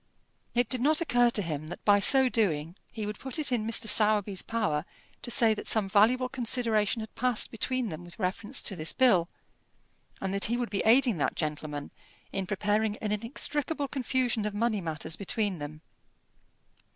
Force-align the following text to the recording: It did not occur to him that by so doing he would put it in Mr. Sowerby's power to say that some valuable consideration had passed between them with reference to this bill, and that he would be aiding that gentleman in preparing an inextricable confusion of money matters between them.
It 0.55 0.67
did 0.67 0.81
not 0.81 0.99
occur 0.99 1.29
to 1.29 1.43
him 1.43 1.67
that 1.69 1.85
by 1.85 1.99
so 1.99 2.27
doing 2.27 2.75
he 2.91 3.05
would 3.05 3.19
put 3.19 3.37
it 3.37 3.51
in 3.51 3.67
Mr. 3.67 3.87
Sowerby's 3.87 4.41
power 4.41 4.83
to 5.21 5.29
say 5.29 5.53
that 5.53 5.67
some 5.67 5.87
valuable 5.87 6.27
consideration 6.27 7.01
had 7.01 7.13
passed 7.13 7.51
between 7.51 7.89
them 7.89 8.03
with 8.03 8.17
reference 8.17 8.63
to 8.63 8.75
this 8.75 8.93
bill, 8.93 9.29
and 10.19 10.33
that 10.33 10.45
he 10.45 10.57
would 10.57 10.71
be 10.71 10.81
aiding 10.85 11.17
that 11.17 11.35
gentleman 11.35 11.91
in 12.33 12.47
preparing 12.47 12.97
an 12.97 13.11
inextricable 13.11 13.87
confusion 13.87 14.43
of 14.47 14.55
money 14.55 14.81
matters 14.81 15.15
between 15.15 15.59
them. 15.59 15.81